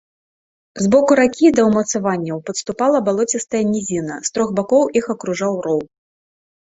З 0.83 0.87
боку 0.95 1.17
ракі 1.19 1.51
да 1.57 1.65
ўмацаванняў 1.67 2.37
падступала 2.47 3.01
балоцістая 3.09 3.63
нізіна, 3.75 4.15
з 4.31 4.35
трох 4.39 4.49
бакоў 4.61 4.83
іх 5.03 5.15
акружаў 5.17 5.53
роў. 5.67 5.79